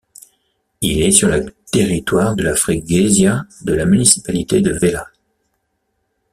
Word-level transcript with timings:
Il 0.81 0.99
est 1.03 1.11
sur 1.11 1.27
le 1.29 1.53
territoire 1.71 2.35
de 2.35 2.41
la 2.41 2.55
freguesia 2.55 3.45
de 3.61 3.71
de 3.73 3.77
la 3.77 3.85
municipalité 3.85 4.59
de 4.59 4.71
Velas. 4.71 5.09